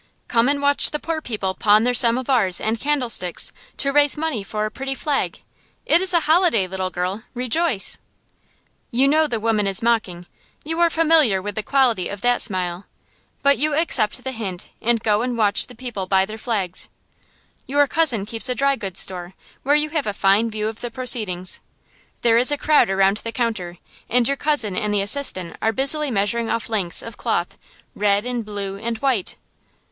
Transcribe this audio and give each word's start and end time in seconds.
Come 0.27 0.49
and 0.49 0.63
watch 0.63 0.89
the 0.89 0.97
poor 0.97 1.21
people 1.21 1.53
pawn 1.53 1.83
their 1.83 1.93
samovars 1.93 2.59
and 2.59 2.79
candlesticks, 2.79 3.53
to 3.77 3.91
raise 3.93 4.17
money 4.17 4.43
for 4.43 4.65
a 4.65 4.71
pretty 4.71 4.95
flag. 4.95 5.43
It 5.85 6.01
is 6.01 6.11
a 6.11 6.21
holiday, 6.21 6.65
little 6.65 6.89
girl. 6.89 7.21
Rejoice!" 7.35 7.99
You 8.89 9.07
know 9.07 9.27
the 9.27 9.39
woman 9.39 9.67
is 9.67 9.83
mocking, 9.83 10.25
you 10.65 10.79
are 10.79 10.89
familiar 10.89 11.39
with 11.39 11.53
the 11.53 11.61
quality 11.61 12.07
of 12.09 12.21
that 12.21 12.41
smile, 12.41 12.87
but 13.43 13.59
you 13.59 13.75
accept 13.75 14.23
the 14.23 14.31
hint 14.31 14.71
and 14.81 14.99
go 15.03 15.21
and 15.21 15.37
watch 15.37 15.67
the 15.67 15.75
people 15.75 16.07
buy 16.07 16.25
their 16.25 16.35
flags. 16.39 16.89
Your 17.67 17.85
cousin 17.85 18.25
keeps 18.25 18.49
a 18.49 18.55
dry 18.55 18.75
goods 18.75 18.99
store, 19.01 19.35
where 19.61 19.75
you 19.75 19.91
have 19.91 20.07
a 20.07 20.13
fine 20.13 20.49
view 20.49 20.67
of 20.67 20.81
the 20.81 20.89
proceedings. 20.89 21.59
There 22.23 22.39
is 22.39 22.51
a 22.51 22.57
crowd 22.57 22.89
around 22.89 23.17
the 23.17 23.31
counter, 23.31 23.77
and 24.09 24.27
your 24.27 24.35
cousin 24.35 24.75
and 24.75 24.91
the 24.91 25.01
assistant 25.01 25.57
are 25.61 25.71
busily 25.71 26.09
measuring 26.09 26.49
off 26.49 26.69
lengths 26.69 27.03
of 27.03 27.17
cloth, 27.17 27.59
red, 27.93 28.25
and 28.25 28.43
blue, 28.43 28.79
and 28.79 28.97
white. 28.97 29.35